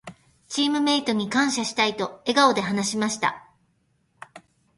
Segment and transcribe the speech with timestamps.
[0.49, 3.47] 「チームメイトに感謝したい」と笑顔で話しました。